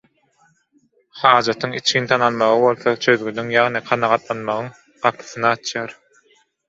Hajatyň 1.23 1.75
içgin 1.81 2.07
tanalmagy 2.13 2.57
bolsa 2.65 2.93
çözgüdiň 3.07 3.51
ýagny 3.59 3.83
kanagatlanmagyň 3.91 4.75
gapysyny 5.05 5.49
açýar. 5.51 5.95